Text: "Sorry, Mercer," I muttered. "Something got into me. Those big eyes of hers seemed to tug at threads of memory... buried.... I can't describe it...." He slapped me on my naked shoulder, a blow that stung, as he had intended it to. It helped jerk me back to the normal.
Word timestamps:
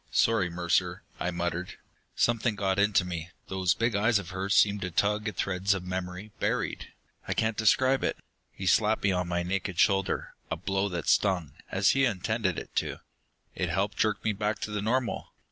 "Sorry, 0.09 0.49
Mercer," 0.49 1.03
I 1.19 1.29
muttered. 1.29 1.75
"Something 2.15 2.55
got 2.55 2.79
into 2.79 3.05
me. 3.05 3.29
Those 3.49 3.75
big 3.75 3.95
eyes 3.95 4.17
of 4.17 4.31
hers 4.31 4.55
seemed 4.55 4.81
to 4.81 4.89
tug 4.89 5.27
at 5.27 5.35
threads 5.35 5.75
of 5.75 5.85
memory... 5.85 6.31
buried.... 6.39 6.87
I 7.27 7.35
can't 7.35 7.55
describe 7.55 8.03
it...." 8.03 8.17
He 8.51 8.65
slapped 8.65 9.03
me 9.03 9.11
on 9.11 9.27
my 9.27 9.43
naked 9.43 9.77
shoulder, 9.77 10.33
a 10.49 10.55
blow 10.57 10.89
that 10.89 11.07
stung, 11.07 11.53
as 11.69 11.91
he 11.91 12.01
had 12.01 12.15
intended 12.15 12.57
it 12.57 12.75
to. 12.77 12.97
It 13.53 13.69
helped 13.69 13.95
jerk 13.95 14.23
me 14.23 14.33
back 14.33 14.57
to 14.61 14.71
the 14.71 14.81
normal. 14.81 15.33